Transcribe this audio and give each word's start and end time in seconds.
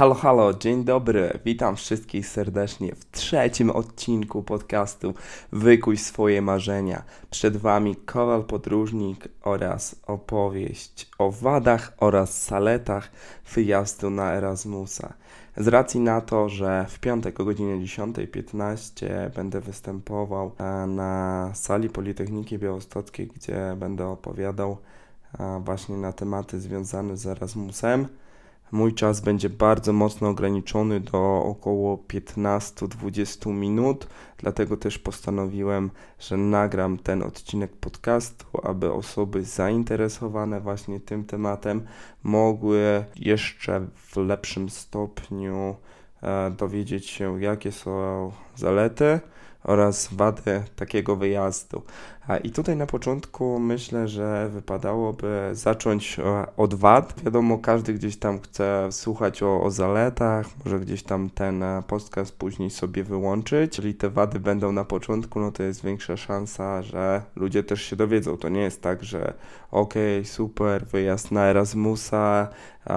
Halo, 0.00 0.14
halo, 0.14 0.54
dzień 0.54 0.84
dobry. 0.84 1.38
Witam 1.44 1.76
wszystkich 1.76 2.26
serdecznie 2.26 2.94
w 2.94 3.10
trzecim 3.10 3.70
odcinku 3.70 4.42
podcastu 4.42 5.14
Wykuj 5.52 5.96
swoje 5.96 6.42
marzenia. 6.42 7.02
Przed 7.30 7.56
Wami 7.56 7.96
Kowal 7.96 8.44
Podróżnik 8.44 9.28
oraz 9.42 9.96
opowieść 10.06 11.08
o 11.18 11.30
wadach 11.30 11.92
oraz 11.98 12.42
saletach 12.42 13.10
wyjazdu 13.54 14.10
na 14.10 14.32
Erasmusa. 14.32 15.12
Z 15.56 15.68
racji 15.68 16.00
na 16.00 16.20
to, 16.20 16.48
że 16.48 16.86
w 16.88 16.98
piątek 16.98 17.40
o 17.40 17.44
godzinie 17.44 17.74
10.15 17.74 19.30
będę 19.30 19.60
występował 19.60 20.52
e, 20.58 20.86
na 20.86 21.50
sali 21.54 21.90
Politechniki 21.90 22.58
Białostockiej, 22.58 23.26
gdzie 23.26 23.76
będę 23.76 24.06
opowiadał 24.06 24.76
e, 25.38 25.62
właśnie 25.64 25.96
na 25.96 26.12
tematy 26.12 26.60
związane 26.60 27.16
z 27.16 27.26
Erasmusem, 27.26 28.08
Mój 28.72 28.94
czas 28.94 29.20
będzie 29.20 29.50
bardzo 29.50 29.92
mocno 29.92 30.28
ograniczony 30.28 31.00
do 31.00 31.42
około 31.44 31.96
15-20 31.96 33.54
minut, 33.54 34.06
dlatego 34.38 34.76
też 34.76 34.98
postanowiłem, 34.98 35.90
że 36.18 36.36
nagram 36.36 36.98
ten 36.98 37.22
odcinek 37.22 37.76
podcastu, 37.76 38.46
aby 38.62 38.92
osoby 38.92 39.44
zainteresowane 39.44 40.60
właśnie 40.60 41.00
tym 41.00 41.24
tematem 41.24 41.86
mogły 42.22 43.04
jeszcze 43.16 43.86
w 43.94 44.16
lepszym 44.16 44.70
stopniu 44.70 45.76
e, 46.22 46.50
dowiedzieć 46.50 47.06
się, 47.06 47.42
jakie 47.42 47.72
są 47.72 48.32
zalety 48.56 49.20
oraz 49.64 50.14
wady 50.14 50.62
takiego 50.76 51.16
wyjazdu. 51.16 51.82
I 52.44 52.50
tutaj 52.50 52.76
na 52.76 52.86
początku 52.86 53.58
myślę, 53.58 54.08
że 54.08 54.48
wypadałoby 54.48 55.50
zacząć 55.52 56.18
e, 56.18 56.46
od 56.56 56.74
wad. 56.74 57.14
Wiadomo, 57.24 57.58
każdy 57.58 57.94
gdzieś 57.94 58.16
tam 58.16 58.40
chce 58.40 58.88
słuchać 58.90 59.42
o, 59.42 59.62
o 59.62 59.70
zaletach, 59.70 60.46
może 60.64 60.80
gdzieś 60.80 61.02
tam 61.02 61.30
ten 61.30 61.62
e, 61.62 61.82
podcast 61.86 62.36
później 62.36 62.70
sobie 62.70 63.04
wyłączyć. 63.04 63.76
Jeżeli 63.76 63.94
te 63.94 64.10
wady 64.10 64.40
będą 64.40 64.72
na 64.72 64.84
początku, 64.84 65.40
no 65.40 65.52
to 65.52 65.62
jest 65.62 65.84
większa 65.84 66.16
szansa, 66.16 66.82
że 66.82 67.22
ludzie 67.36 67.62
też 67.62 67.82
się 67.82 67.96
dowiedzą. 67.96 68.36
To 68.36 68.48
nie 68.48 68.60
jest 68.60 68.82
tak, 68.82 69.04
że 69.04 69.34
okej, 69.70 70.20
okay, 70.20 70.30
super, 70.30 70.86
wyjazd 70.86 71.30
na 71.30 71.44
Erasmusa, 71.44 72.48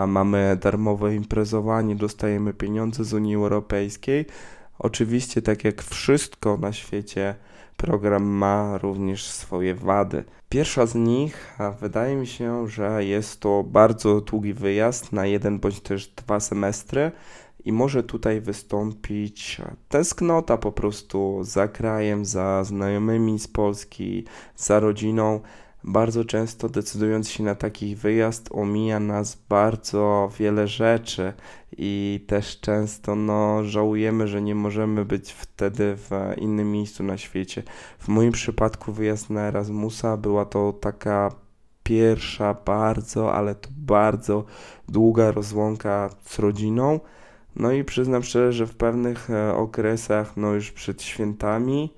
mamy 0.07 0.57
darmowe 0.61 1.15
imprezowanie, 1.15 1.95
dostajemy 1.95 2.53
pieniądze 2.53 3.03
z 3.03 3.13
Unii 3.13 3.35
Europejskiej 3.35 4.25
Oczywiście, 4.79 5.41
tak 5.41 5.63
jak 5.63 5.83
wszystko 5.83 6.57
na 6.57 6.73
świecie, 6.73 7.35
program 7.77 8.23
ma 8.23 8.77
również 8.77 9.25
swoje 9.25 9.75
wady. 9.75 10.23
Pierwsza 10.49 10.85
z 10.85 10.95
nich, 10.95 11.57
wydaje 11.81 12.15
mi 12.15 12.27
się, 12.27 12.67
że 12.67 13.05
jest 13.05 13.39
to 13.39 13.63
bardzo 13.63 14.21
długi 14.21 14.53
wyjazd 14.53 15.11
na 15.11 15.25
jeden 15.25 15.59
bądź 15.59 15.79
też 15.79 16.07
dwa 16.07 16.39
semestry 16.39 17.11
i 17.65 17.71
może 17.71 18.03
tutaj 18.03 18.41
wystąpić 18.41 19.61
tęsknota 19.89 20.57
po 20.57 20.71
prostu 20.71 21.39
za 21.43 21.67
krajem, 21.67 22.25
za 22.25 22.63
znajomymi 22.63 23.39
z 23.39 23.47
Polski, 23.47 24.25
za 24.55 24.79
rodziną 24.79 25.39
bardzo 25.83 26.25
często 26.25 26.69
decydując 26.69 27.29
się 27.29 27.43
na 27.43 27.55
taki 27.55 27.95
wyjazd, 27.95 28.49
omija 28.51 28.99
nas 28.99 29.37
bardzo 29.49 30.31
wiele 30.39 30.67
rzeczy 30.67 31.33
i 31.77 32.23
też 32.27 32.59
często 32.59 33.15
no, 33.15 33.63
żałujemy, 33.63 34.27
że 34.27 34.41
nie 34.41 34.55
możemy 34.55 35.05
być 35.05 35.31
wtedy 35.31 35.95
w 35.97 36.09
innym 36.37 36.71
miejscu 36.71 37.03
na 37.03 37.17
świecie. 37.17 37.63
W 37.99 38.07
moim 38.07 38.31
przypadku 38.31 38.93
wyjazd 38.93 39.29
na 39.29 39.41
Erasmusa 39.41 40.17
była 40.17 40.45
to 40.45 40.73
taka 40.73 41.31
pierwsza 41.83 42.53
bardzo, 42.65 43.33
ale 43.33 43.55
to 43.55 43.69
bardzo 43.77 44.43
długa 44.89 45.31
rozłąka 45.31 46.09
z 46.25 46.39
rodziną. 46.39 46.99
No 47.55 47.71
i 47.71 47.83
przyznam 47.83 48.23
szczerze, 48.23 48.53
że 48.53 48.67
w 48.67 48.75
pewnych 48.75 49.29
e, 49.29 49.55
okresach, 49.55 50.37
no 50.37 50.53
już 50.53 50.71
przed 50.71 51.01
świętami, 51.01 51.93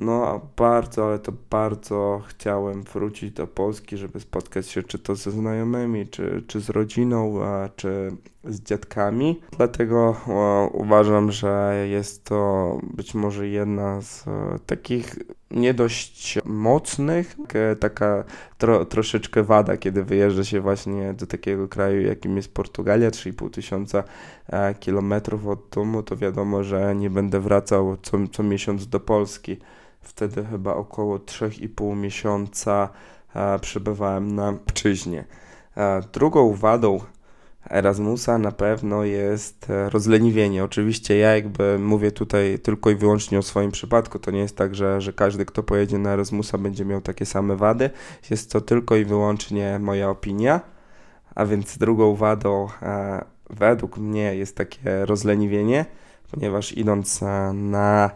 no, 0.00 0.40
bardzo, 0.56 1.06
ale 1.06 1.18
to 1.18 1.32
bardzo 1.50 2.22
chciałem 2.28 2.82
wrócić 2.82 3.32
do 3.32 3.46
Polski, 3.46 3.96
żeby 3.96 4.20
spotkać 4.20 4.68
się 4.68 4.82
czy 4.82 4.98
to 4.98 5.14
ze 5.14 5.30
znajomymi, 5.30 6.08
czy, 6.08 6.44
czy 6.46 6.60
z 6.60 6.70
rodziną, 6.70 7.38
czy 7.76 8.10
z 8.48 8.60
dziadkami. 8.60 9.40
Dlatego 9.56 10.16
o, 10.28 10.70
uważam, 10.72 11.32
że 11.32 11.84
jest 11.90 12.24
to 12.24 12.78
być 12.82 13.14
może 13.14 13.48
jedna 13.48 14.00
z 14.00 14.28
o, 14.28 14.58
takich 14.66 15.16
nie 15.50 15.74
dość 15.74 16.38
mocnych, 16.44 17.36
taka 17.80 18.24
tro, 18.58 18.84
troszeczkę 18.84 19.42
wada, 19.42 19.76
kiedy 19.76 20.04
wyjeżdża 20.04 20.44
się 20.44 20.60
właśnie 20.60 21.14
do 21.14 21.26
takiego 21.26 21.68
kraju, 21.68 22.00
jakim 22.00 22.36
jest 22.36 22.54
Portugalia, 22.54 23.10
3,5 23.10 23.50
tysiąca 23.50 24.04
e, 24.46 24.74
kilometrów 24.74 25.46
od 25.46 25.68
domu, 25.74 26.02
to 26.02 26.16
wiadomo, 26.16 26.64
że 26.64 26.94
nie 26.94 27.10
będę 27.10 27.40
wracał 27.40 27.96
co, 28.02 28.18
co 28.32 28.42
miesiąc 28.42 28.86
do 28.86 29.00
Polski. 29.00 29.56
Wtedy 30.00 30.44
chyba 30.44 30.74
około 30.74 31.18
3,5 31.18 31.96
miesiąca 31.96 32.88
e, 33.34 33.58
przebywałem 33.58 34.34
na 34.34 34.52
Pczyźnie. 34.52 35.24
E, 35.76 36.00
drugą 36.12 36.54
wadą 36.54 37.00
Erasmusa 37.70 38.38
na 38.38 38.52
pewno 38.52 39.04
jest 39.04 39.70
e, 39.70 39.90
rozleniwienie. 39.90 40.64
Oczywiście 40.64 41.16
ja 41.16 41.34
jakby 41.34 41.78
mówię 41.78 42.12
tutaj 42.12 42.58
tylko 42.58 42.90
i 42.90 42.94
wyłącznie 42.94 43.38
o 43.38 43.42
swoim 43.42 43.70
przypadku. 43.70 44.18
To 44.18 44.30
nie 44.30 44.40
jest 44.40 44.56
tak, 44.56 44.74
że, 44.74 45.00
że 45.00 45.12
każdy, 45.12 45.44
kto 45.44 45.62
pojedzie 45.62 45.98
na 45.98 46.12
Erasmusa 46.12 46.58
będzie 46.58 46.84
miał 46.84 47.00
takie 47.00 47.26
same 47.26 47.56
wady. 47.56 47.90
Jest 48.30 48.52
to 48.52 48.60
tylko 48.60 48.96
i 48.96 49.04
wyłącznie 49.04 49.78
moja 49.78 50.10
opinia. 50.10 50.60
A 51.34 51.46
więc 51.46 51.78
drugą 51.78 52.14
wadą 52.14 52.68
e, 52.82 53.24
według 53.50 53.98
mnie 53.98 54.36
jest 54.36 54.56
takie 54.56 55.06
rozleniwienie, 55.06 55.84
ponieważ 56.30 56.72
idąc 56.72 57.20
na 57.54 58.10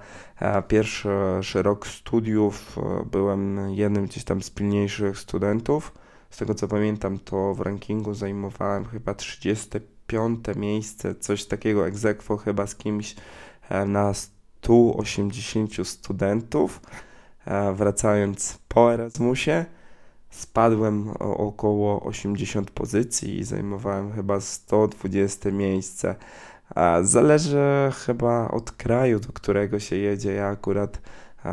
Pierwszy 0.69 1.63
rok 1.63 1.87
studiów 1.87 2.79
e, 2.79 3.05
byłem 3.11 3.71
jednym 3.71 4.07
gdzieś 4.07 4.25
tam 4.25 4.43
z 4.43 4.51
pilniejszych 4.51 5.19
studentów. 5.19 5.93
Z 6.31 6.37
tego 6.37 6.55
co 6.55 6.69
pamiętam, 6.69 7.19
to 7.19 7.55
w 7.55 7.61
rankingu 7.61 8.15
zajmowałem 8.15 8.85
chyba 8.85 9.15
35 9.15 10.41
miejsce, 10.57 11.15
coś 11.15 11.45
takiego 11.45 11.87
egzekwo 11.87 12.37
chyba 12.37 12.67
z 12.67 12.75
kimś 12.75 13.17
e, 13.69 13.85
na 13.85 14.15
180 14.15 15.89
studentów. 15.89 16.81
E, 17.47 17.73
wracając 17.73 18.59
po 18.69 18.95
Erasmusie, 18.95 19.65
spadłem 20.31 21.11
o 21.11 21.37
około 21.37 22.03
80 22.03 22.71
pozycji 22.71 23.39
i 23.39 23.45
zajmowałem 23.45 24.13
chyba 24.13 24.41
120 24.41 25.51
miejsce. 25.51 26.15
Zależy 27.03 27.93
chyba 28.07 28.49
od 28.49 28.71
kraju, 28.71 29.21
do 29.21 29.33
którego 29.33 29.81
się 29.81 29.97
jedzie. 29.97 30.33
Ja 30.33 30.47
akurat 30.47 31.01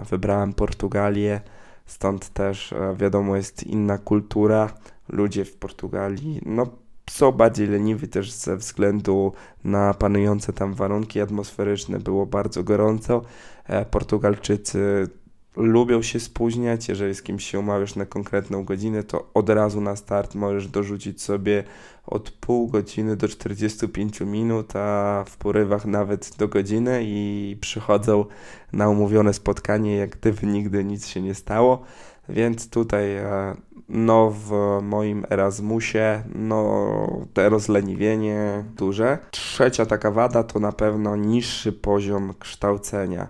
wybrałem 0.09 0.54
Portugalię, 0.54 1.42
stąd 1.88 2.30
też 2.30 2.74
wiadomo 2.96 3.36
jest 3.36 3.64
inna 3.64 3.98
kultura. 3.98 4.70
Ludzie 5.09 5.46
w 5.46 5.56
Portugalii 5.56 6.42
no, 6.46 6.68
są 7.09 7.31
bardziej 7.31 7.68
leniwi 7.68 8.08
też 8.08 8.31
ze 8.31 8.58
względu 8.58 9.34
na 9.64 9.94
panujące 9.94 10.53
tam 10.53 10.74
warunki 10.74 11.22
atmosferyczne. 11.22 12.00
Było 12.00 12.26
bardzo 12.26 12.64
gorąco. 12.64 13.22
E, 13.66 13.86
Portugalczycy 13.86 15.08
lubią 15.57 16.01
się 16.01 16.19
spóźniać. 16.19 16.90
Jeżeli 16.90 17.16
z 17.16 17.22
kimś 17.22 17.45
się 17.45 17.59
umawiasz 17.59 17.95
na 17.95 18.06
konkretną 18.06 18.63
godzinę, 18.63 19.03
to 19.03 19.29
od 19.34 19.50
razu 19.50 19.81
na 19.81 19.95
start 19.95 20.35
możesz 20.35 20.68
dorzucić 20.68 21.22
sobie 21.22 21.63
od 22.06 22.31
pół 22.31 22.68
godziny 22.68 23.16
do 23.16 23.28
45 23.28 24.22
minut, 24.22 24.75
a 24.75 25.23
w 25.28 25.38
porywach 25.38 25.85
nawet 25.85 26.38
do 26.38 26.47
godziny 26.47 27.00
i 27.03 27.57
przychodzą 27.62 28.25
na 28.73 28.90
umówione 28.90 29.34
spotkanie, 29.34 29.96
jak 29.97 30.09
gdyby 30.09 30.47
nigdy 30.47 30.84
nic 30.84 31.07
się 31.07 31.22
nie 31.22 31.35
stało. 31.35 31.81
Więc 32.29 32.69
tutaj 32.69 33.16
e, 33.16 33.56
no 33.90 34.32
w 34.32 34.52
moim 34.82 35.26
Erasmusie 35.29 36.23
no 36.35 37.28
te 37.34 37.49
rozleniwienie 37.49 38.64
duże. 38.76 39.17
Trzecia 39.32 39.85
taka 39.85 40.11
wada 40.11 40.43
to 40.43 40.59
na 40.59 40.72
pewno 40.72 41.16
niższy 41.16 41.73
poziom 41.73 42.34
kształcenia. 42.40 43.28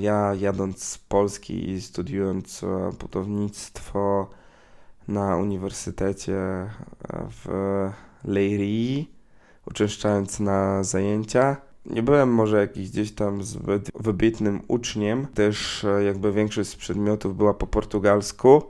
Ja 0.00 0.34
jadąc 0.34 0.84
z 0.84 0.98
Polski 0.98 1.70
i 1.70 1.80
studiując 1.80 2.64
e, 2.64 2.90
budownictwo 3.00 4.30
na 5.08 5.36
uniwersytecie 5.36 6.34
e, 6.34 6.70
w 7.30 7.48
Leirii, 8.24 9.10
uczęszczając 9.66 10.40
na 10.40 10.84
zajęcia, 10.84 11.56
nie 11.86 12.02
byłem 12.02 12.34
może 12.34 12.60
jakiś 12.60 12.90
gdzieś 12.90 13.12
tam 13.12 13.42
zbyt 13.42 13.90
wybitnym 13.94 14.62
uczniem, 14.68 15.26
też 15.26 15.84
e, 15.84 16.04
jakby 16.04 16.32
większość 16.32 16.70
z 16.70 16.76
przedmiotów 16.76 17.36
była 17.36 17.54
po 17.54 17.66
portugalsku, 17.66 18.62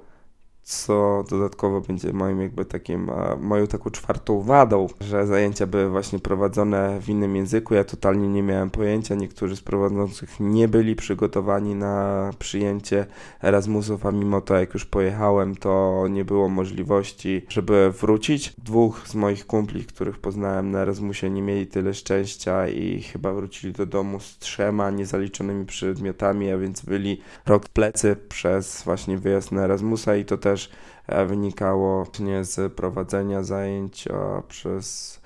co 0.70 1.24
dodatkowo 1.30 1.80
będzie 1.80 2.12
moim 2.12 2.40
jakby 2.40 2.64
takim, 2.64 3.10
moją 3.40 3.66
taką 3.66 3.90
czwartą 3.90 4.42
wadą, 4.42 4.86
że 5.00 5.26
zajęcia 5.26 5.66
były 5.66 5.90
właśnie 5.90 6.18
prowadzone 6.18 7.00
w 7.00 7.08
innym 7.08 7.36
języku. 7.36 7.74
Ja 7.74 7.84
totalnie 7.84 8.28
nie 8.28 8.42
miałem 8.42 8.70
pojęcia, 8.70 9.14
niektórzy 9.14 9.56
z 9.56 9.60
prowadzących 9.60 10.40
nie 10.40 10.68
byli 10.68 10.96
przygotowani 10.96 11.74
na 11.74 12.30
przyjęcie 12.38 13.06
Erasmusów, 13.42 14.06
a 14.06 14.10
mimo 14.10 14.40
to 14.40 14.54
jak 14.54 14.74
już 14.74 14.84
pojechałem, 14.84 15.56
to 15.56 16.04
nie 16.10 16.24
było 16.24 16.48
możliwości, 16.48 17.42
żeby 17.48 17.92
wrócić. 18.00 18.52
Dwóch 18.58 19.08
z 19.08 19.14
moich 19.14 19.46
kumpli, 19.46 19.84
których 19.84 20.18
poznałem 20.18 20.70
na 20.70 20.78
Erasmusie, 20.78 21.30
nie 21.30 21.42
mieli 21.42 21.66
tyle 21.66 21.94
szczęścia 21.94 22.68
i 22.68 23.02
chyba 23.02 23.32
wrócili 23.32 23.72
do 23.72 23.86
domu 23.86 24.20
z 24.20 24.38
trzema 24.38 24.90
niezaliczonymi 24.90 25.66
przedmiotami, 25.66 26.50
a 26.50 26.58
więc 26.58 26.82
byli 26.82 27.20
rok 27.46 27.68
plecy 27.68 28.16
przez 28.28 28.82
właśnie 28.82 29.18
wyjazd 29.18 29.52
na 29.52 29.64
Erasmusa 29.64 30.16
i 30.16 30.24
to 30.24 30.38
też 30.38 30.59
też 30.60 30.70
e, 31.06 31.26
wynikało 31.26 32.06
z 32.42 32.72
prowadzenia 32.72 33.42
zajęć 33.42 34.08
przez 34.48 35.20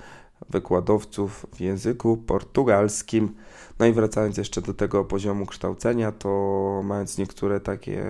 wykładowców 0.50 1.46
w 1.54 1.60
języku 1.60 2.16
portugalskim. 2.16 3.34
No 3.78 3.86
i 3.86 3.92
wracając 3.92 4.36
jeszcze 4.36 4.62
do 4.62 4.74
tego 4.74 5.04
poziomu 5.04 5.46
kształcenia, 5.46 6.12
to 6.12 6.80
mając 6.84 7.18
niektóre 7.18 7.60
takie 7.60 8.04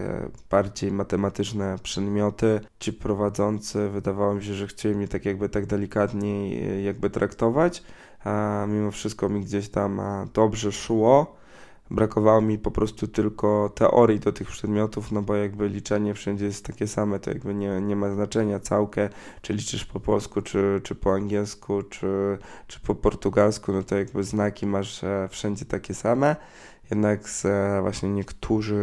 bardziej 0.51 0.93
matematyczne 0.93 1.77
przedmioty, 1.83 2.61
ci 2.81 2.93
prowadzący 2.93 3.89
wydawało 3.89 4.35
mi 4.35 4.45
się, 4.45 4.55
że 4.55 4.67
chcieli 4.67 4.97
mnie 4.97 5.09
tak 5.09 5.25
jakby 5.25 5.49
tak 5.49 5.67
delikatniej 5.67 6.65
e, 6.69 6.83
jakby 6.83 7.11
traktować, 7.11 7.83
a 8.25 8.67
mimo 8.69 8.91
wszystko 8.91 9.29
mi 9.29 9.41
gdzieś 9.41 9.69
tam 9.69 10.01
dobrze 10.35 10.73
szło 10.73 11.44
brakowało 11.91 12.41
mi 12.41 12.59
po 12.59 12.71
prostu 12.71 13.09
tylko 13.09 13.73
teorii 13.75 14.21
do 14.21 14.33
tych 14.33 14.49
przedmiotów, 14.49 15.13
no 15.13 15.23
bo 15.23 15.37
jakby 15.37 15.69
liczenie 15.69 16.15
wszędzie 16.15 16.45
jest 16.45 16.67
takie 16.67 16.87
same, 16.87 17.19
to 17.19 17.31
jakby 17.31 17.55
nie, 17.55 17.81
nie 17.81 17.97
ma 17.97 18.11
znaczenia. 18.11 18.61
Całkę, 18.61 19.09
czy 19.43 19.53
liczysz 19.53 19.85
po 19.85 20.01
polsku, 20.01 20.43
czy, 20.43 20.81
czy 20.85 20.95
po 20.95 21.15
angielsku, 21.15 21.83
czy, 21.83 22.39
czy 22.67 22.81
po 22.81 22.95
portugalsku, 22.95 23.73
no 23.73 23.83
to 23.83 23.97
jakby 23.97 24.25
znaki 24.25 24.67
masz 24.67 25.05
e, 25.05 25.29
wszędzie 25.31 25.65
takie 25.65 25.95
same, 25.95 26.37
jednak 26.91 27.29
z, 27.29 27.45
e, 27.45 27.79
właśnie 27.83 28.09
niektórzy 28.09 28.79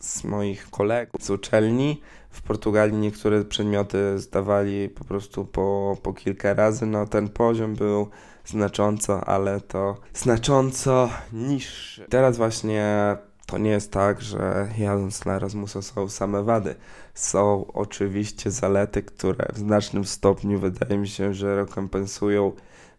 z 0.00 0.24
moich 0.24 0.70
kolegów 0.70 1.22
z 1.22 1.30
uczelni 1.30 2.00
w 2.30 2.42
Portugalii 2.42 2.96
niektóre 2.96 3.44
przedmioty 3.44 4.18
zdawali 4.18 4.88
po 4.88 5.04
prostu 5.04 5.44
po, 5.44 5.96
po 6.02 6.12
kilka 6.12 6.54
razy, 6.54 6.86
no 6.86 7.06
ten 7.06 7.28
poziom 7.28 7.74
był 7.74 8.10
znacząco, 8.46 9.24
ale 9.24 9.60
to 9.60 9.96
znacząco 10.14 11.10
niższy. 11.32 12.06
Teraz 12.08 12.36
właśnie 12.36 13.16
to 13.46 13.58
nie 13.58 13.70
jest 13.70 13.92
tak, 13.92 14.22
że 14.22 14.68
jadąc 14.78 15.24
na 15.24 15.34
Erasmusa 15.36 15.82
są 15.82 16.08
same 16.08 16.42
wady. 16.42 16.74
Są 17.14 17.66
oczywiście 17.72 18.50
zalety, 18.50 19.02
które 19.02 19.46
w 19.52 19.58
znacznym 19.58 20.04
stopniu 20.04 20.58
wydaje 20.58 20.98
mi 20.98 21.08
się, 21.08 21.34
że 21.34 21.56
rekompensują 21.56 22.52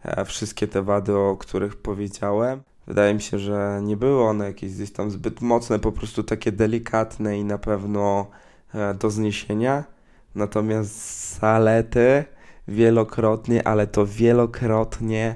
e, 0.04 0.26
wszystkie 0.26 0.68
te 0.68 0.82
wady, 0.82 1.18
o 1.18 1.38
których 1.38 1.76
powiedziałem. 1.76 2.62
Wydaje 2.88 3.14
mi 3.14 3.22
się, 3.22 3.40
że 3.40 3.80
nie 3.84 3.98
były 3.98 4.24
one 4.24 4.46
jakieś 4.46 4.74
gdzieś 4.74 4.92
tam 4.92 5.12
zbyt 5.12 5.42
mocne, 5.42 5.80
po 5.80 5.92
prostu 5.92 6.24
takie 6.24 6.52
delikatne 6.52 7.40
i 7.40 7.44
na 7.44 7.58
pewno 7.58 8.28
e, 8.74 8.94
do 8.94 9.10
zniesienia. 9.10 9.84
Natomiast 10.36 11.40
zalety 11.40 12.26
wielokrotnie, 12.68 13.68
ale 13.68 13.88
to 13.88 14.06
wielokrotnie 14.06 15.36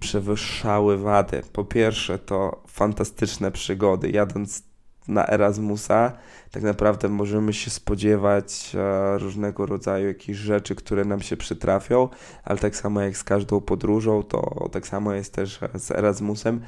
przewyższały 0.00 0.98
wady. 0.98 1.42
Po 1.52 1.64
pierwsze, 1.64 2.18
to 2.18 2.62
fantastyczne 2.66 3.52
przygody. 3.52 4.10
Jadąc 4.10 4.62
na 5.08 5.28
Erasmusa, 5.28 6.12
tak 6.50 6.62
naprawdę 6.62 7.08
możemy 7.08 7.52
się 7.52 7.70
spodziewać 7.70 8.72
e, 8.74 9.18
różnego 9.18 9.66
rodzaju 9.66 10.06
jakichś 10.06 10.38
rzeczy, 10.38 10.74
które 10.74 11.04
nam 11.04 11.20
się 11.20 11.36
przytrafią, 11.36 12.08
ale 12.44 12.58
tak 12.58 12.76
samo 12.76 13.00
jak 13.00 13.16
z 13.16 13.24
każdą 13.24 13.60
podróżą, 13.60 14.22
to 14.22 14.68
tak 14.72 14.86
samo 14.86 15.12
jest 15.12 15.34
też 15.34 15.60
z 15.74 15.90
Erasmusem. 15.90 16.60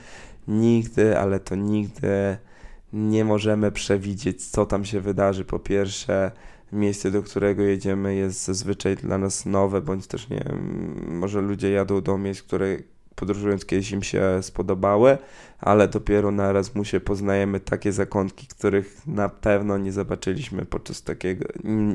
Nigdy, 0.49 1.19
ale 1.19 1.41
to 1.41 1.55
nigdy 1.55 2.37
nie 2.93 3.25
możemy 3.25 3.73
przewidzieć, 3.73 4.47
co 4.47 4.67
tam 4.67 4.85
się 4.85 5.01
wydarzy. 5.01 5.45
Po 5.45 5.59
pierwsze, 5.59 6.31
miejsce, 6.75 7.11
do 7.11 7.23
którego 7.23 7.63
jedziemy, 7.63 8.15
jest 8.15 8.45
zazwyczaj 8.45 8.97
dla 8.97 9.19
nas 9.19 9.47
nowe, 9.47 9.81
bądź 9.81 10.07
też 10.07 10.29
nie 10.29 10.45
wiem, 10.49 10.95
może 11.09 11.41
ludzie 11.41 11.71
jadą 11.71 12.01
do 12.01 12.19
miejsc, 12.19 12.43
które 12.43 12.79
podróżując 13.15 13.67
kiedyś 13.67 13.91
im 13.91 14.03
się 14.03 14.23
spodobały, 14.43 15.19
ale 15.61 15.89
dopiero 15.89 16.31
na 16.31 16.51
Erasmusie 16.51 17.01
poznajemy 17.01 17.61
takie 17.61 17.93
zakątki, 17.93 18.47
których 18.47 19.07
na 19.07 19.29
pewno 19.29 19.79
nie 19.79 19.93
zobaczyliśmy 19.93 20.65
podczas 20.65 21.03
takiego, 21.03 21.45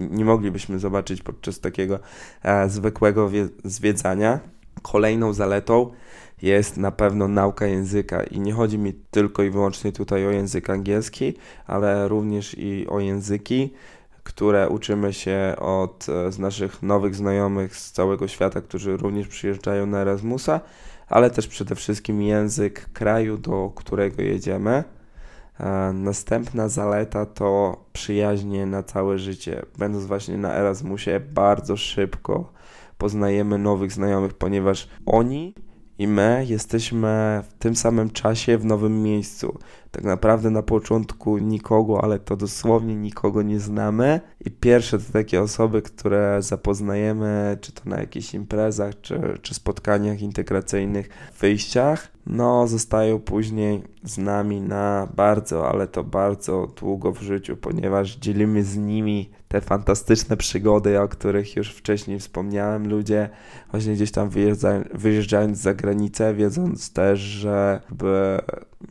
nie 0.10 0.26
moglibyśmy 0.26 0.80
zobaczyć 0.80 1.22
podczas 1.22 1.60
takiego 1.60 2.00
e, 2.44 2.70
zwykłego 2.70 3.32
zwiedzania. 3.64 4.40
Kolejną 4.82 5.34
zaletą 5.34 5.92
jest 6.42 6.78
na 6.78 6.92
pewno 6.92 7.28
nauka 7.28 7.68
języka 7.68 8.24
i 8.24 8.40
nie 8.40 8.54
chodzi 8.54 8.78
mi 8.78 8.94
tylko 8.94 9.44
i 9.44 9.50
wyłącznie 9.50 9.92
tutaj 9.92 10.28
o 10.28 10.32
język 10.32 10.70
angielski, 10.70 11.34
ale 11.68 12.08
również 12.08 12.56
i 12.58 12.88
o 12.88 13.00
języki, 13.00 13.74
które 14.30 14.70
uczymy 14.70 15.14
się 15.14 15.56
od 15.58 16.10
e, 16.10 16.32
z 16.32 16.40
naszych 16.40 16.84
nowych 16.84 17.16
znajomych 17.16 17.78
z 17.78 17.92
całego 17.92 18.28
świata, 18.28 18.62
którzy 18.62 18.98
również 18.98 19.28
przyjeżdżają 19.28 19.86
na 19.86 20.00
Erasmusa, 20.00 20.62
ale 21.08 21.30
też 21.30 21.48
przede 21.48 21.76
wszystkim 21.76 22.22
język 22.22 22.90
kraju, 22.94 23.38
do 23.38 23.72
którego 23.76 24.22
jedziemy. 24.22 24.84
E, 25.60 25.94
następna 25.94 26.68
zaleta 26.68 27.26
to 27.26 27.78
przyjaźnie 27.94 28.66
na 28.66 28.84
całe 28.84 29.20
życie. 29.20 29.66
Będąc 29.78 30.06
właśnie 30.06 30.38
na 30.38 30.56
Erasmusie, 30.56 31.20
bardzo 31.20 31.78
szybko 31.78 32.52
poznajemy 32.98 33.58
nowych 33.58 33.92
znajomych, 33.92 34.34
ponieważ 34.34 34.90
oni 35.06 35.54
i 36.00 36.08
my 36.08 36.46
jesteśmy 36.48 37.44
w 37.50 37.54
tym 37.54 37.76
samym 37.76 38.10
czasie 38.10 38.58
w 38.58 38.66
nowym 38.66 39.04
miejscu. 39.04 39.60
Tak 39.92 40.04
naprawdę 40.04 40.50
na 40.50 40.64
początku 40.64 41.38
nikogo, 41.38 42.04
ale 42.04 42.20
to 42.20 42.36
dosłownie 42.36 42.96
nikogo 42.96 43.42
nie 43.42 43.60
znamy. 43.60 44.22
I 44.46 44.52
pierwsze 44.52 45.00
to 45.00 45.14
takie 45.14 45.42
osoby, 45.42 45.82
które 45.82 46.38
zapoznajemy, 46.42 47.58
czy 47.62 47.72
to 47.72 47.82
na 47.86 48.00
jakichś 48.00 48.34
imprezach, 48.34 49.02
czy, 49.02 49.40
czy 49.42 49.54
spotkaniach 49.54 50.22
integracyjnych, 50.22 51.10
wyjściach, 51.40 52.12
no 52.26 52.68
zostają 52.68 53.20
później 53.20 53.84
z 54.04 54.18
nami 54.18 54.62
na 54.62 55.08
bardzo, 55.16 55.70
ale 55.70 55.88
to 55.88 56.04
bardzo 56.04 56.68
długo 56.80 57.12
w 57.12 57.22
życiu, 57.22 57.58
ponieważ 57.58 58.16
dzielimy 58.16 58.64
z 58.64 58.78
nimi 58.78 59.30
te 59.50 59.62
fantastyczne 59.62 60.38
przygody, 60.38 61.02
o 61.02 61.08
których 61.08 61.56
już 61.56 61.74
wcześniej 61.74 62.20
wspomniałem. 62.20 62.90
Ludzie 62.90 63.30
właśnie 63.72 63.94
gdzieś 63.94 64.12
tam 64.12 64.30
wyjeżdżając 64.94 65.58
za 65.58 65.74
granicę, 65.74 66.34
wiedząc 66.34 66.94
też, 66.94 67.20
że 67.20 67.82
by, 67.92 68.40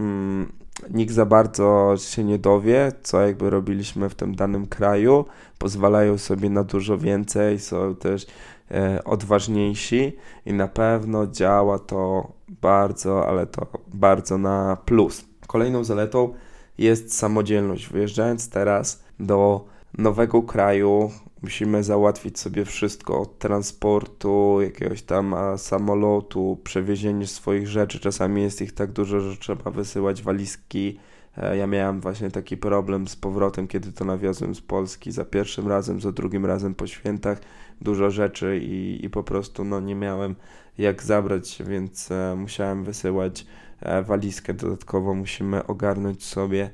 mm, 0.00 0.52
nikt 0.90 1.14
za 1.14 1.26
bardzo 1.26 1.94
się 1.98 2.24
nie 2.24 2.38
dowie, 2.38 2.92
co 3.02 3.20
jakby 3.20 3.50
robiliśmy 3.50 4.08
w 4.08 4.14
tym 4.14 4.34
danym 4.34 4.66
kraju, 4.66 5.24
pozwalają 5.58 6.18
sobie 6.18 6.50
na 6.50 6.64
dużo 6.64 6.98
więcej, 6.98 7.58
są 7.58 7.96
też 7.96 8.26
e, 8.70 9.04
odważniejsi 9.04 10.16
i 10.46 10.52
na 10.52 10.68
pewno 10.68 11.26
działa 11.26 11.78
to 11.78 12.32
bardzo, 12.48 13.28
ale 13.28 13.46
to 13.46 13.66
bardzo 13.94 14.38
na 14.38 14.76
plus. 14.84 15.24
Kolejną 15.46 15.84
zaletą 15.84 16.34
jest 16.78 17.16
samodzielność. 17.18 17.88
Wyjeżdżając 17.88 18.50
teraz 18.50 19.02
do 19.20 19.64
nowego 19.98 20.42
kraju, 20.42 21.10
musimy 21.42 21.82
załatwić 21.84 22.38
sobie 22.38 22.64
wszystko 22.64 23.20
od 23.20 23.38
transportu, 23.38 24.58
jakiegoś 24.60 25.02
tam 25.02 25.34
samolotu, 25.56 26.58
przewiezienie 26.64 27.26
swoich 27.26 27.68
rzeczy. 27.68 28.00
Czasami 28.00 28.42
jest 28.42 28.62
ich 28.62 28.72
tak 28.72 28.92
dużo, 28.92 29.20
że 29.20 29.36
trzeba 29.36 29.70
wysyłać 29.70 30.22
walizki. 30.22 30.98
E, 31.36 31.56
ja 31.56 31.66
miałem 31.66 32.00
właśnie 32.00 32.30
taki 32.30 32.56
problem 32.56 33.08
z 33.08 33.16
powrotem, 33.16 33.68
kiedy 33.68 33.92
to 33.92 34.04
nawiozłem 34.04 34.54
z 34.54 34.60
Polski 34.60 35.12
za 35.12 35.24
pierwszym 35.24 35.68
razem, 35.68 36.00
za 36.00 36.12
drugim 36.12 36.46
razem 36.46 36.74
po 36.74 36.86
świętach. 36.86 37.40
Dużo 37.80 38.10
rzeczy 38.10 38.60
i, 38.62 39.04
i 39.04 39.10
po 39.10 39.22
prostu 39.22 39.64
no, 39.64 39.80
nie 39.80 39.94
miałem 39.94 40.34
jak 40.78 41.02
zabrać, 41.02 41.62
więc 41.66 42.10
e, 42.10 42.34
musiałem 42.36 42.84
wysyłać 42.84 43.46
e, 43.80 44.02
walizkę. 44.02 44.54
Dodatkowo 44.54 45.14
musimy 45.14 45.66
ogarnąć 45.66 46.24
sobie 46.24 46.70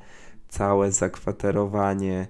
całe 0.49 0.92
zakwaterowanie. 0.92 2.26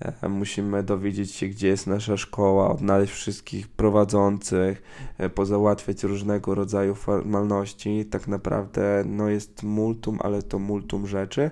E, 0.00 0.28
musimy 0.28 0.82
dowiedzieć 0.82 1.32
się, 1.32 1.46
gdzie 1.46 1.68
jest 1.68 1.86
nasza 1.86 2.16
szkoła, 2.16 2.70
odnaleźć 2.70 3.12
wszystkich 3.12 3.68
prowadzących, 3.68 4.82
e, 5.18 5.28
pozałatwiać 5.28 6.02
różnego 6.02 6.54
rodzaju 6.54 6.94
formalności. 6.94 8.04
Tak 8.04 8.28
naprawdę 8.28 9.04
no 9.06 9.28
jest 9.28 9.62
multum, 9.62 10.18
ale 10.22 10.42
to 10.42 10.58
multum 10.58 11.06
rzeczy, 11.06 11.50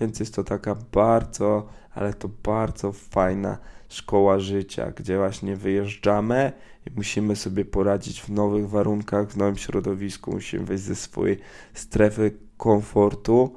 więc 0.00 0.20
jest 0.20 0.34
to 0.34 0.44
taka 0.44 0.76
bardzo, 0.92 1.68
ale 1.94 2.14
to 2.14 2.28
bardzo 2.42 2.92
fajna 2.92 3.58
szkoła 3.88 4.38
życia, 4.38 4.92
gdzie 4.96 5.18
właśnie 5.18 5.56
wyjeżdżamy 5.56 6.52
i 6.86 6.90
musimy 6.96 7.36
sobie 7.36 7.64
poradzić 7.64 8.22
w 8.22 8.28
nowych 8.28 8.68
warunkach, 8.68 9.28
w 9.28 9.36
nowym 9.36 9.56
środowisku, 9.56 10.32
musimy 10.32 10.64
wyjść 10.64 10.84
ze 10.84 10.94
swojej 10.94 11.38
strefy 11.74 12.32
komfortu 12.56 13.54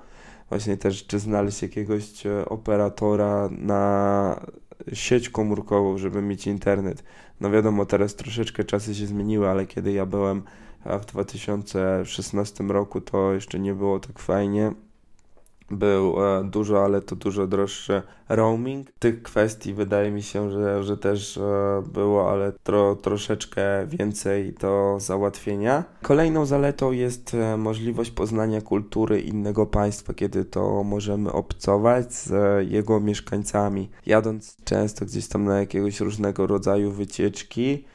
właśnie 0.50 0.78
też 0.78 1.08
czy 1.08 1.20
znaleźć 1.20 1.62
jakiegoś 1.62 2.26
e, 2.26 2.46
operatora 2.50 3.50
na 3.52 4.46
sieć 4.94 5.30
komórkową, 5.30 5.98
żeby 5.98 6.22
mieć 6.22 6.48
internet. 6.48 7.04
No 7.42 7.52
wiadomo, 7.52 7.86
teraz 7.86 8.16
troszeczkę 8.16 8.64
czasy 8.64 8.96
się 8.96 9.06
zmieniły, 9.06 9.50
ale 9.50 9.66
kiedy 9.66 9.92
ja 9.92 10.06
byłem 10.06 10.44
w 10.86 11.06
2016 11.06 12.64
roku, 12.64 13.02
to 13.02 13.34
jeszcze 13.34 13.60
nie 13.60 13.74
było 13.74 14.00
tak 14.00 14.20
fajnie 14.20 14.72
był 15.72 16.26
e, 16.26 16.44
dużo, 16.44 16.86
ale 16.86 17.02
to 17.02 17.16
dużo 17.16 17.48
droższy 17.48 18.02
roaming. 18.30 18.92
Tych 19.00 19.24
kwestii 19.24 19.74
wydaje 19.74 20.12
mi 20.12 20.24
się, 20.24 20.52
że, 20.52 20.84
że 20.84 20.98
też 20.98 21.38
e, 21.38 21.42
było, 21.94 22.32
ale 22.32 22.52
tro, 22.64 22.96
troszeczkę 22.96 23.88
więcej 23.88 24.54
do 24.54 24.98
załatwienia. 25.00 25.84
Kolejną 26.02 26.46
zaletą 26.46 26.92
jest 26.92 27.34
e, 27.34 27.58
możliwość 27.58 28.12
poznania 28.12 28.62
kultury 28.62 29.22
innego 29.22 29.66
państwa, 29.66 30.14
kiedy 30.14 30.46
to 30.46 30.84
możemy 30.84 31.32
obcować 31.32 32.14
z 32.14 32.32
jego 32.70 33.00
mieszkańcami. 33.00 33.90
Jadąc 34.06 34.58
często 34.64 35.06
gdzieś 35.06 35.28
tam 35.28 35.46
na 35.46 35.60
jakiegoś 35.60 36.00
różnego 36.00 36.48
rodzaju 36.48 36.92
wycieczki, 36.92 37.86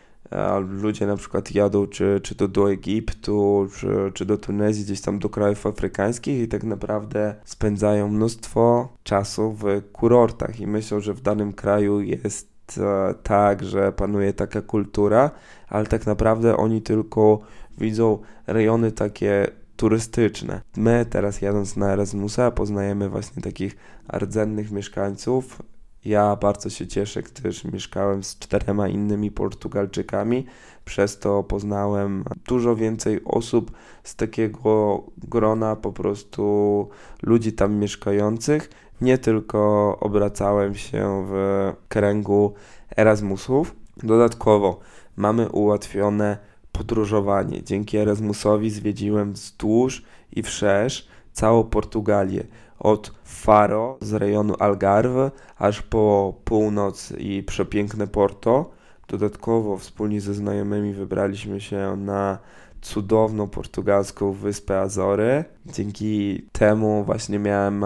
ludzie 0.69 1.07
na 1.07 1.17
przykład 1.17 1.55
jadą 1.55 1.87
czy, 1.87 2.21
czy 2.23 2.35
to 2.35 2.49
do 2.49 2.73
Egiptu, 2.73 3.69
czy, 3.77 3.89
czy 4.15 4.25
do 4.25 4.39
Tunezji, 4.39 4.85
gdzieś 4.85 5.01
tam 5.01 5.19
do 5.19 5.29
krajów 5.29 5.67
afrykańskich 5.67 6.43
i 6.43 6.49
tak 6.49 6.65
naprawdę 6.65 7.35
spędzają 7.45 8.09
mnóstwo 8.09 8.89
czasu 9.03 9.53
w 9.53 9.65
kurortach 9.93 10.61
i 10.61 10.67
myślą, 10.67 11.01
że 11.01 11.15
w 11.15 11.21
danym 11.21 11.53
kraju 11.53 12.01
jest 12.01 12.49
e, 12.79 13.15
tak, 13.23 13.65
że 13.65 13.93
panuje 13.93 14.33
taka 14.33 14.63
kultura, 14.63 15.31
ale 15.69 15.87
tak 15.87 16.07
naprawdę 16.07 16.57
oni 16.57 16.83
tylko 16.83 17.41
widzą 17.79 18.19
rejony 18.47 18.93
takie 18.93 19.47
turystyczne. 19.77 20.61
My 20.77 21.07
teraz 21.11 21.41
jadąc 21.41 21.77
na 21.77 21.93
Erasmusa 21.93 22.51
poznajemy 22.51 23.09
właśnie 23.09 23.43
takich 23.43 23.77
rdzennych 24.13 24.71
mieszkańców 24.71 25.63
ja 26.05 26.37
bardzo 26.37 26.71
się 26.71 26.87
cieszę, 26.87 27.23
gdyż 27.23 27.65
mieszkałem 27.65 28.25
z 28.25 28.39
czterema 28.39 28.89
innymi 28.89 29.31
Portugalczykami, 29.31 30.47
przez 30.85 31.19
to 31.19 31.43
poznałem 31.43 32.25
dużo 32.49 32.77
więcej 32.77 33.25
osób 33.25 33.73
z 34.05 34.17
takiego 34.17 35.03
grona 35.19 35.77
po 35.77 35.93
prostu 35.93 36.89
ludzi 37.23 37.53
tam 37.53 37.75
mieszkających. 37.75 38.71
Nie 39.01 39.19
tylko 39.19 39.97
obracałem 40.01 40.75
się 40.75 41.27
w 41.29 41.73
kręgu 41.89 42.55
Erasmusów. 42.97 43.75
Dodatkowo 44.03 44.81
mamy 45.17 45.49
ułatwione 45.49 46.39
podróżowanie. 46.73 47.63
Dzięki 47.63 47.97
Erasmusowi 47.97 48.71
zwiedziłem 48.71 49.33
wzdłuż 49.33 50.03
i 50.33 50.43
wszerz 50.43 51.09
całą 51.33 51.65
Portugalię 51.65 52.45
od 52.83 53.13
Faro 53.25 53.99
z 54.01 54.13
rejonu 54.13 54.55
Algarve 54.59 55.31
aż 55.59 55.83
po 55.83 56.35
północ 56.45 57.13
i 57.19 57.43
przepiękne 57.43 58.07
Porto. 58.07 58.71
Dodatkowo 59.09 59.77
wspólnie 59.77 60.21
ze 60.21 60.35
znajomymi 60.35 60.93
wybraliśmy 60.93 61.61
się 61.61 61.97
na 61.97 62.39
cudowną 62.81 63.49
portugalską 63.49 64.33
wyspę 64.33 64.81
Azory. 64.81 65.45
Dzięki 65.67 66.43
temu 66.53 67.05
właśnie 67.05 67.39
miałem 67.39 67.85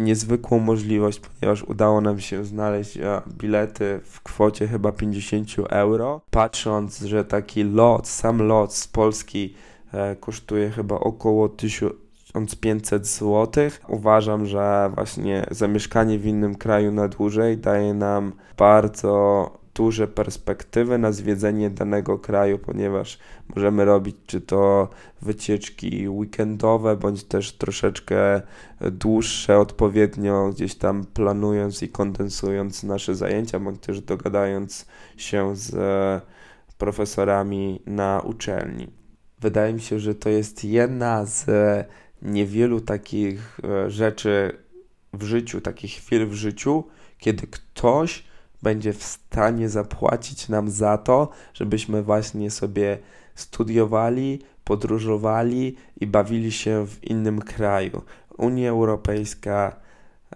niezwykłą 0.00 0.58
możliwość, 0.58 1.20
ponieważ 1.20 1.62
udało 1.62 2.00
nam 2.00 2.20
się 2.20 2.44
znaleźć 2.44 2.98
bilety 3.28 4.00
w 4.04 4.20
kwocie 4.22 4.68
chyba 4.68 4.92
50 4.92 5.48
euro. 5.68 6.20
Patrząc, 6.30 6.98
że 7.00 7.24
taki 7.24 7.64
lot, 7.64 8.08
sam 8.08 8.42
lot 8.42 8.74
z 8.74 8.88
Polski 8.88 9.54
e, 9.92 10.16
kosztuje 10.16 10.70
chyba 10.70 10.94
około 10.94 11.48
1000 11.48 11.92
1500 12.32 13.06
zł. 13.06 13.70
Uważam, 13.88 14.46
że 14.46 14.90
właśnie 14.94 15.46
zamieszkanie 15.50 16.18
w 16.18 16.26
innym 16.26 16.54
kraju 16.54 16.92
na 16.92 17.08
dłużej 17.08 17.58
daje 17.58 17.94
nam 17.94 18.32
bardzo 18.56 19.60
duże 19.74 20.08
perspektywy 20.08 20.98
na 20.98 21.12
zwiedzenie 21.12 21.70
danego 21.70 22.18
kraju, 22.18 22.58
ponieważ 22.58 23.18
możemy 23.54 23.84
robić 23.84 24.16
czy 24.26 24.40
to 24.40 24.88
wycieczki 25.22 26.08
weekendowe, 26.08 26.96
bądź 26.96 27.24
też 27.24 27.52
troszeczkę 27.52 28.42
dłuższe, 28.80 29.58
odpowiednio 29.58 30.48
gdzieś 30.48 30.74
tam 30.74 31.04
planując 31.04 31.82
i 31.82 31.88
kondensując 31.88 32.82
nasze 32.82 33.14
zajęcia, 33.14 33.60
bądź 33.60 33.80
też 33.80 34.00
dogadając 34.00 34.86
się 35.16 35.56
z 35.56 35.74
profesorami 36.78 37.82
na 37.86 38.22
uczelni. 38.24 38.88
Wydaje 39.40 39.74
mi 39.74 39.80
się, 39.80 39.98
że 39.98 40.14
to 40.14 40.28
jest 40.28 40.64
jedna 40.64 41.24
z 41.24 41.46
niewielu 42.22 42.80
takich 42.80 43.60
e, 43.64 43.90
rzeczy 43.90 44.58
w 45.12 45.22
życiu, 45.22 45.60
takich 45.60 45.92
chwil 45.92 46.26
w 46.26 46.34
życiu, 46.34 46.84
kiedy 47.18 47.46
ktoś 47.46 48.24
będzie 48.62 48.92
w 48.92 49.02
stanie 49.02 49.68
zapłacić 49.68 50.48
nam 50.48 50.70
za 50.70 50.98
to, 50.98 51.28
żebyśmy 51.54 52.02
właśnie 52.02 52.50
sobie 52.50 52.98
studiowali, 53.34 54.42
podróżowali 54.64 55.76
i 56.00 56.06
bawili 56.06 56.52
się 56.52 56.86
w 56.86 57.04
innym 57.04 57.40
kraju. 57.40 58.02
Unia 58.38 58.70
Europejska 58.70 59.76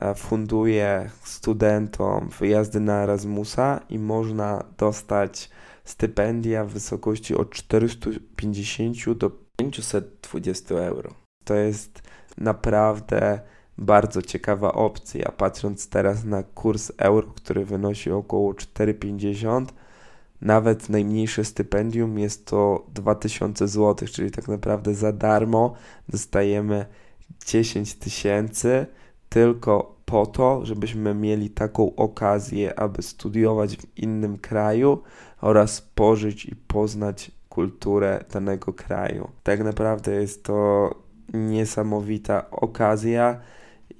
e, 0.00 0.14
funduje 0.14 1.10
studentom 1.22 2.28
wyjazdy 2.40 2.80
na 2.80 3.02
Erasmusa 3.02 3.80
i 3.88 3.98
można 3.98 4.64
dostać 4.78 5.50
stypendia 5.84 6.64
w 6.64 6.68
wysokości 6.68 7.34
od 7.34 7.50
450 7.50 9.12
do 9.18 9.30
520 9.56 10.74
euro. 10.74 11.23
To 11.44 11.54
jest 11.54 12.02
naprawdę 12.38 13.40
bardzo 13.78 14.22
ciekawa 14.22 14.72
opcja. 14.72 15.32
Patrząc 15.36 15.88
teraz 15.88 16.24
na 16.24 16.42
kurs 16.42 16.92
euro, 16.98 17.28
który 17.36 17.64
wynosi 17.64 18.10
około 18.10 18.52
4,50, 18.52 19.66
nawet 20.40 20.88
najmniejsze 20.88 21.44
stypendium 21.44 22.18
jest 22.18 22.46
to 22.46 22.86
2000 22.94 23.68
zł, 23.68 24.08
czyli 24.08 24.30
tak 24.30 24.48
naprawdę 24.48 24.94
za 24.94 25.12
darmo 25.12 25.74
dostajemy 26.08 26.86
10 27.46 27.94
tysięcy 27.94 28.86
tylko 29.28 29.94
po 30.04 30.26
to, 30.26 30.66
żebyśmy 30.66 31.14
mieli 31.14 31.50
taką 31.50 31.94
okazję, 31.96 32.78
aby 32.78 33.02
studiować 33.02 33.76
w 33.76 33.98
innym 33.98 34.38
kraju 34.38 35.02
oraz 35.40 35.80
pożyć 35.80 36.46
i 36.46 36.56
poznać 36.56 37.30
kulturę 37.48 38.24
danego 38.32 38.72
kraju. 38.72 39.30
Tak 39.42 39.64
naprawdę 39.64 40.12
jest 40.12 40.44
to 40.44 40.90
niesamowita 41.32 42.50
okazja 42.50 43.40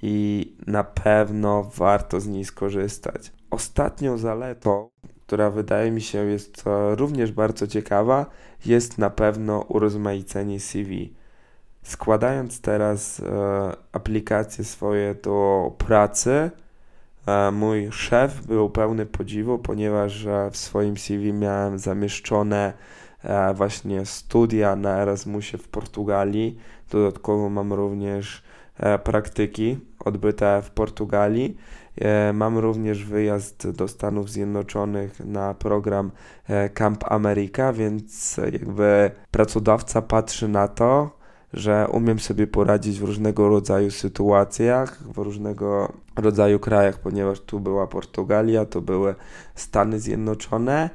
i 0.01 0.53
na 0.67 0.83
pewno 0.83 1.63
warto 1.75 2.19
z 2.19 2.27
niej 2.27 2.45
skorzystać. 2.45 3.31
Ostatnią 3.51 4.17
zaletą, 4.17 4.89
która 5.27 5.49
wydaje 5.49 5.91
mi 5.91 6.01
się 6.01 6.25
jest 6.25 6.63
również 6.91 7.31
bardzo 7.31 7.67
ciekawa, 7.67 8.25
jest 8.65 8.97
na 8.97 9.09
pewno 9.09 9.59
urozmaicenie 9.59 10.59
CV. 10.59 11.13
Składając 11.83 12.61
teraz 12.61 13.19
e, 13.19 13.25
aplikacje 13.91 14.63
swoje 14.63 15.15
do 15.15 15.71
pracy, 15.77 16.51
e, 17.25 17.51
mój 17.51 17.91
szef 17.91 18.47
był 18.47 18.69
pełny 18.69 19.05
podziwu, 19.05 19.59
ponieważ 19.59 20.25
e, 20.25 20.49
w 20.51 20.57
swoim 20.57 20.97
CV 20.97 21.33
miałem 21.33 21.79
zamieszczone 21.79 22.73
E, 23.25 23.53
właśnie 23.53 24.05
studia 24.05 24.75
na 24.75 25.01
Erasmusie 25.01 25.57
w 25.57 25.67
Portugalii. 25.67 26.57
Dodatkowo 26.91 27.49
mam 27.49 27.73
również 27.73 28.43
e, 28.77 28.99
praktyki 28.99 29.77
odbyte 29.99 30.61
w 30.61 30.69
Portugalii. 30.69 31.57
E, 31.97 32.33
mam 32.33 32.57
również 32.57 33.05
wyjazd 33.05 33.71
do 33.71 33.87
Stanów 33.87 34.29
Zjednoczonych 34.29 35.19
na 35.19 35.53
program 35.53 36.11
Camp 36.73 37.11
America, 37.11 37.73
więc 37.73 38.37
jakby 38.37 39.11
pracodawca 39.31 40.01
patrzy 40.01 40.47
na 40.47 40.67
to, 40.67 41.17
że 41.53 41.87
umiem 41.91 42.19
sobie 42.19 42.47
poradzić 42.47 42.99
w 42.99 43.03
różnego 43.03 43.49
rodzaju 43.49 43.91
sytuacjach, 43.91 45.03
w 45.13 45.17
różnego 45.17 45.93
rodzaju 46.15 46.59
krajach, 46.59 46.99
ponieważ 46.99 47.39
tu 47.39 47.59
była 47.59 47.87
Portugalia, 47.87 48.65
to 48.65 48.81
były 48.81 49.15
Stany 49.55 49.99
Zjednoczone 49.99 50.89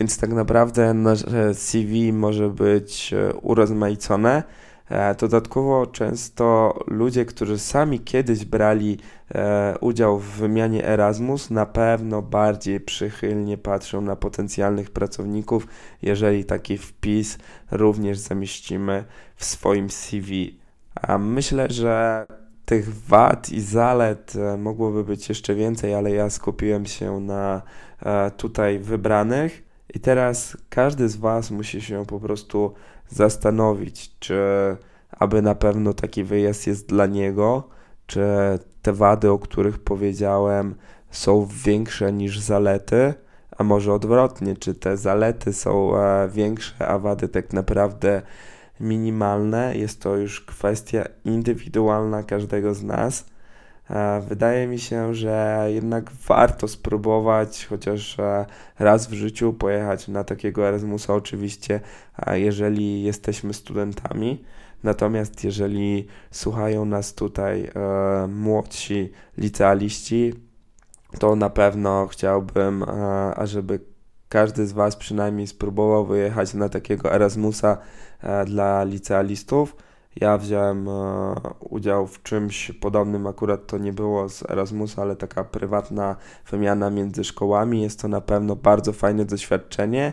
więc 0.00 0.18
tak 0.18 0.30
naprawdę 0.30 0.94
nasze 0.94 1.54
CV 1.54 2.12
może 2.12 2.50
być 2.50 3.12
e, 3.12 3.34
urozmaicone. 3.34 4.42
E, 4.90 5.14
dodatkowo 5.14 5.86
często 5.86 6.74
ludzie, 6.86 7.24
którzy 7.24 7.58
sami 7.58 8.00
kiedyś 8.00 8.44
brali 8.44 8.98
e, 9.34 9.74
udział 9.80 10.18
w 10.18 10.24
wymianie 10.24 10.88
Erasmus, 10.88 11.50
na 11.50 11.66
pewno 11.66 12.22
bardziej 12.22 12.80
przychylnie 12.80 13.58
patrzą 13.58 14.00
na 14.00 14.16
potencjalnych 14.16 14.90
pracowników, 14.90 15.66
jeżeli 16.02 16.44
taki 16.44 16.78
wpis 16.78 17.38
również 17.70 18.18
zamieścimy 18.18 19.04
w 19.36 19.44
swoim 19.44 19.90
CV. 19.90 20.58
A 21.02 21.18
myślę, 21.18 21.66
że 21.70 22.26
tych 22.64 23.06
wad 23.06 23.48
i 23.48 23.60
zalet 23.60 24.32
mogłoby 24.58 25.04
być 25.04 25.28
jeszcze 25.28 25.54
więcej, 25.54 25.94
ale 25.94 26.10
ja 26.10 26.30
skupiłem 26.30 26.86
się 26.86 27.20
na 27.20 27.62
tutaj 28.36 28.78
wybranych. 28.78 29.65
I 29.96 30.00
teraz 30.00 30.56
każdy 30.68 31.08
z 31.08 31.16
Was 31.16 31.50
musi 31.50 31.80
się 31.80 32.06
po 32.06 32.20
prostu 32.20 32.74
zastanowić, 33.08 34.18
czy 34.18 34.36
aby 35.10 35.42
na 35.42 35.54
pewno 35.54 35.94
taki 35.94 36.24
wyjazd 36.24 36.66
jest 36.66 36.88
dla 36.88 37.06
niego, 37.06 37.68
czy 38.06 38.22
te 38.82 38.92
wady, 38.92 39.30
o 39.30 39.38
których 39.38 39.78
powiedziałem, 39.78 40.74
są 41.10 41.48
większe 41.64 42.12
niż 42.12 42.38
zalety, 42.40 43.14
a 43.58 43.64
może 43.64 43.92
odwrotnie, 43.92 44.56
czy 44.56 44.74
te 44.74 44.96
zalety 44.96 45.52
są 45.52 45.96
e, 45.96 46.28
większe, 46.28 46.88
a 46.88 46.98
wady 46.98 47.28
tak 47.28 47.52
naprawdę 47.52 48.22
minimalne. 48.80 49.76
Jest 49.76 50.02
to 50.02 50.16
już 50.16 50.40
kwestia 50.40 51.04
indywidualna 51.24 52.22
każdego 52.22 52.74
z 52.74 52.82
nas. 52.82 53.24
E, 53.90 54.20
wydaje 54.20 54.66
mi 54.66 54.78
się, 54.78 55.14
że 55.14 55.66
jednak 55.68 56.10
warto 56.12 56.68
spróbować 56.68 57.66
chociaż 57.66 58.18
e, 58.18 58.46
raz 58.78 59.06
w 59.06 59.12
życiu 59.12 59.52
pojechać 59.52 60.08
na 60.08 60.24
takiego 60.24 60.68
Erasmusa, 60.68 61.14
oczywiście, 61.14 61.80
jeżeli 62.32 63.02
jesteśmy 63.02 63.54
studentami. 63.54 64.44
Natomiast 64.82 65.44
jeżeli 65.44 66.06
słuchają 66.30 66.84
nas 66.84 67.14
tutaj 67.14 67.64
e, 67.64 68.26
młodsi 68.26 69.12
licealiści, 69.38 70.34
to 71.18 71.36
na 71.36 71.50
pewno 71.50 72.06
chciałbym, 72.06 72.82
e, 72.82 72.86
ażeby 73.34 73.80
każdy 74.28 74.66
z 74.66 74.72
Was 74.72 74.96
przynajmniej 74.96 75.46
spróbował 75.46 76.06
wyjechać 76.06 76.54
na 76.54 76.68
takiego 76.68 77.14
Erasmusa 77.14 77.78
e, 78.20 78.44
dla 78.44 78.84
licealistów. 78.84 79.76
Ja 80.20 80.38
wziąłem 80.38 80.88
e, 80.88 81.34
udział 81.60 82.06
w 82.06 82.22
czymś 82.22 82.72
podobnym, 82.72 83.26
akurat 83.26 83.66
to 83.66 83.78
nie 83.78 83.92
było 83.92 84.28
z 84.28 84.50
Erasmusa, 84.50 85.02
ale 85.02 85.16
taka 85.16 85.44
prywatna 85.44 86.16
wymiana 86.50 86.90
między 86.90 87.24
szkołami. 87.24 87.82
Jest 87.82 88.02
to 88.02 88.08
na 88.08 88.20
pewno 88.20 88.56
bardzo 88.56 88.92
fajne 88.92 89.24
doświadczenie. 89.24 90.12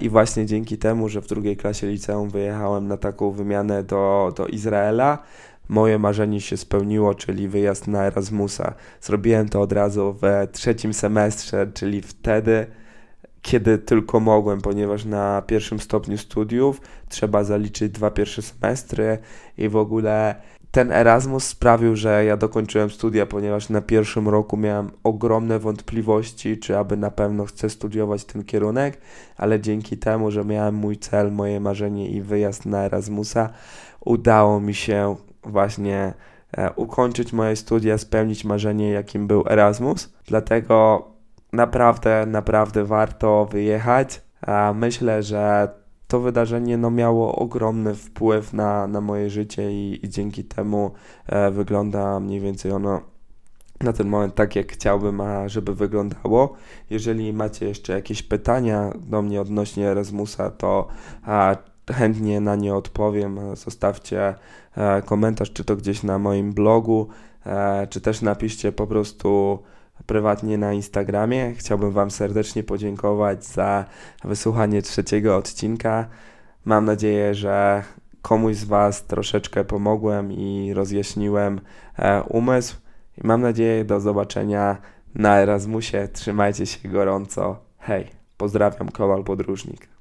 I 0.00 0.08
właśnie 0.08 0.46
dzięki 0.46 0.78
temu, 0.78 1.08
że 1.08 1.20
w 1.20 1.26
drugiej 1.26 1.56
klasie 1.56 1.86
liceum 1.86 2.30
wyjechałem 2.30 2.88
na 2.88 2.96
taką 2.96 3.30
wymianę 3.30 3.82
do, 3.82 4.32
do 4.36 4.46
Izraela, 4.46 5.18
moje 5.68 5.98
marzenie 5.98 6.40
się 6.40 6.56
spełniło, 6.56 7.14
czyli 7.14 7.48
wyjazd 7.48 7.88
na 7.88 8.04
Erasmusa. 8.04 8.74
Zrobiłem 9.00 9.48
to 9.48 9.60
od 9.60 9.72
razu 9.72 10.16
w 10.22 10.48
trzecim 10.52 10.94
semestrze, 10.94 11.66
czyli 11.74 12.02
wtedy, 12.02 12.66
kiedy 13.46 13.78
tylko 13.78 14.20
mogłem, 14.20 14.60
ponieważ 14.60 15.04
na 15.04 15.42
pierwszym 15.42 15.80
stopniu 15.80 16.18
studiów 16.18 16.80
trzeba 17.08 17.44
zaliczyć 17.44 17.92
dwa 17.92 18.10
pierwsze 18.10 18.42
semestry 18.42 19.18
i 19.58 19.68
w 19.68 19.76
ogóle 19.76 20.34
ten 20.70 20.92
Erasmus 20.92 21.44
sprawił, 21.44 21.96
że 21.96 22.24
ja 22.24 22.36
dokończyłem 22.36 22.90
studia, 22.90 23.26
ponieważ 23.26 23.68
na 23.68 23.80
pierwszym 23.80 24.28
roku 24.28 24.56
miałem 24.56 24.90
ogromne 25.04 25.58
wątpliwości, 25.58 26.58
czy 26.58 26.78
aby 26.78 26.96
na 26.96 27.10
pewno 27.10 27.44
chcę 27.44 27.70
studiować 27.70 28.24
ten 28.24 28.44
kierunek, 28.44 28.98
ale 29.36 29.60
dzięki 29.60 29.98
temu, 29.98 30.30
że 30.30 30.44
miałem 30.44 30.74
mój 30.74 30.96
cel, 30.98 31.32
moje 31.32 31.60
marzenie 31.60 32.10
i 32.10 32.20
wyjazd 32.22 32.66
na 32.66 32.84
Erasmusa, 32.84 33.50
udało 34.04 34.60
mi 34.60 34.74
się 34.74 35.16
właśnie 35.42 36.14
e, 36.56 36.72
ukończyć 36.72 37.32
moje 37.32 37.56
studia, 37.56 37.98
spełnić 37.98 38.44
marzenie, 38.44 38.90
jakim 38.90 39.26
był 39.26 39.44
Erasmus. 39.48 40.12
Dlatego 40.26 41.15
naprawdę, 41.56 42.26
naprawdę 42.26 42.84
warto 42.84 43.46
wyjechać. 43.50 44.22
Myślę, 44.74 45.22
że 45.22 45.68
to 46.08 46.20
wydarzenie 46.20 46.78
no, 46.78 46.90
miało 46.90 47.36
ogromny 47.36 47.94
wpływ 47.94 48.52
na, 48.52 48.86
na 48.86 49.00
moje 49.00 49.30
życie 49.30 49.72
i, 49.72 50.06
i 50.06 50.08
dzięki 50.08 50.44
temu 50.44 50.90
e, 51.26 51.50
wygląda 51.50 52.20
mniej 52.20 52.40
więcej 52.40 52.72
ono 52.72 53.00
na 53.80 53.92
ten 53.92 54.08
moment 54.08 54.34
tak, 54.34 54.56
jak 54.56 54.72
chciałbym, 54.72 55.20
a 55.20 55.48
żeby 55.48 55.74
wyglądało. 55.74 56.52
Jeżeli 56.90 57.32
macie 57.32 57.66
jeszcze 57.68 57.92
jakieś 57.92 58.22
pytania 58.22 58.92
do 58.98 59.22
mnie 59.22 59.40
odnośnie 59.40 59.88
Erasmusa, 59.88 60.50
to 60.50 60.88
a, 61.22 61.56
chętnie 61.92 62.40
na 62.40 62.56
nie 62.56 62.74
odpowiem. 62.74 63.56
Zostawcie 63.56 64.34
e, 64.76 65.02
komentarz, 65.02 65.52
czy 65.52 65.64
to 65.64 65.76
gdzieś 65.76 66.02
na 66.02 66.18
moim 66.18 66.52
blogu, 66.52 67.08
e, 67.46 67.86
czy 67.86 68.00
też 68.00 68.22
napiszcie 68.22 68.72
po 68.72 68.86
prostu 68.86 69.58
prywatnie 70.06 70.58
na 70.58 70.72
Instagramie. 70.72 71.54
Chciałbym 71.54 71.90
Wam 71.90 72.10
serdecznie 72.10 72.62
podziękować 72.62 73.44
za 73.44 73.84
wysłuchanie 74.24 74.82
trzeciego 74.82 75.36
odcinka. 75.36 76.08
Mam 76.64 76.84
nadzieję, 76.84 77.34
że 77.34 77.82
komuś 78.22 78.56
z 78.56 78.64
Was 78.64 79.04
troszeczkę 79.04 79.64
pomogłem 79.64 80.32
i 80.32 80.72
rozjaśniłem 80.74 81.60
e, 81.98 82.22
umysł. 82.22 82.76
I 83.18 83.26
mam 83.26 83.40
nadzieję 83.40 83.84
do 83.84 84.00
zobaczenia 84.00 84.76
na 85.14 85.40
Erasmusie. 85.40 86.08
Trzymajcie 86.12 86.66
się 86.66 86.88
gorąco. 86.88 87.56
Hej, 87.78 88.06
pozdrawiam, 88.36 88.88
Kowal 88.88 89.24
Podróżnik. 89.24 89.95